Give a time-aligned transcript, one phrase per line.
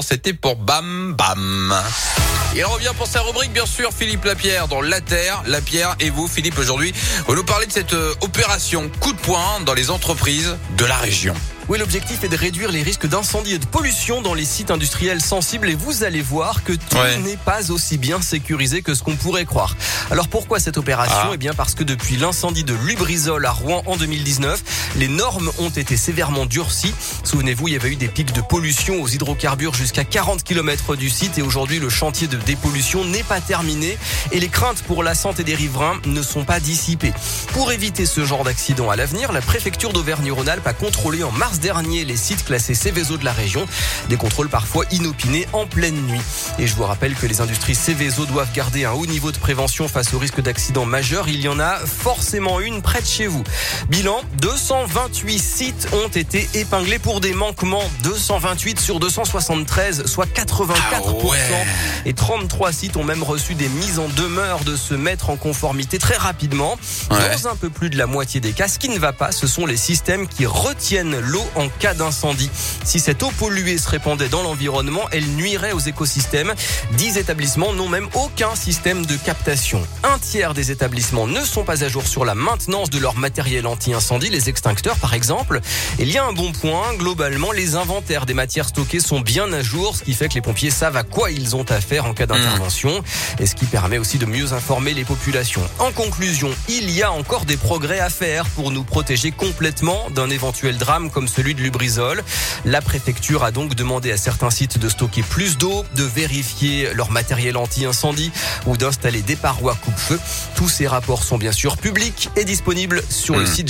[0.00, 1.74] c'était pour Bam Bam.
[2.54, 5.42] Il revient pour sa rubrique, bien sûr, Philippe Lapierre dans La Terre.
[5.46, 6.94] Lapierre et vous, Philippe, aujourd'hui,
[7.26, 10.96] vous nous parlez de cette euh, opération coup de poing dans les entreprises de la
[10.96, 11.34] région.
[11.68, 15.20] Oui, l'objectif est de réduire les risques d'incendie et de pollution dans les sites industriels
[15.22, 17.16] sensibles et vous allez voir que tout Ouais.
[17.18, 19.74] n'est pas aussi bien sécurisé que ce qu'on pourrait croire.
[20.10, 21.30] Alors pourquoi cette opération Ah.
[21.32, 24.62] Eh bien parce que depuis l'incendie de Lubrizol à Rouen en 2019,
[24.96, 26.94] les normes ont été sévèrement durcies.
[27.24, 31.08] Souvenez-vous, il y avait eu des pics de pollution aux hydrocarbures jusqu'à 40 km du
[31.08, 33.96] site et aujourd'hui le chantier de dépollution n'est pas terminé
[34.32, 37.14] et les craintes pour la santé des riverains ne sont pas dissipées.
[37.52, 42.04] Pour éviter ce genre d'accident à l'avenir, la préfecture d'Auvergne-Rhône-Alpes a contrôlé en mars dernier
[42.04, 43.66] les sites classés Céveso de la région.
[44.08, 46.20] Des contrôles parfois inopinés en pleine nuit.
[46.58, 49.88] Et je vous rappelle que les industries Céveso doivent garder un haut niveau de prévention
[49.88, 51.28] face au risque d'accident majeur.
[51.28, 53.44] Il y en a forcément une près de chez vous.
[53.88, 57.84] Bilan, 228 sites ont été épinglés pour des manquements.
[58.02, 60.76] 228 sur 273, soit 84%.
[60.94, 61.38] Ah ouais.
[62.04, 65.98] Et 33 sites ont même reçu des mises en demeure de se mettre en conformité
[65.98, 66.78] très rapidement.
[67.10, 67.36] Ouais.
[67.42, 69.46] Dans un peu plus de la moitié des cas, ce qui ne va pas, ce
[69.46, 72.50] sont les systèmes qui retiennent l'eau en cas d'incendie.
[72.84, 76.54] Si cette eau polluée se répandait dans l'environnement, elle nuirait aux écosystèmes.
[76.92, 79.82] 10 établissements n'ont même aucun système de captation.
[80.04, 83.66] Un tiers des établissements ne sont pas à jour sur la maintenance de leur matériel
[83.66, 85.60] anti-incendie, les extincteurs par exemple.
[85.98, 89.52] Et il y a un bon point, globalement, les inventaires des matières stockées sont bien
[89.52, 92.14] à jour, ce qui fait que les pompiers savent à quoi ils ont affaire en
[92.14, 93.02] cas d'intervention
[93.38, 95.62] et ce qui permet aussi de mieux informer les populations.
[95.78, 100.30] En conclusion, il y a encore des progrès à faire pour nous protéger complètement d'un
[100.30, 102.22] éventuel drame comme celui de Lubrizol.
[102.64, 107.10] La préfecture a donc demandé à certains sites de stocker plus d'eau, de vérifier leur
[107.10, 108.30] matériel anti-incendie
[108.66, 110.18] ou d'installer des parois coupe-feu.
[110.56, 113.46] Tous ces rapports sont bien sûr publics et disponibles sur le Hmm.
[113.46, 113.60] site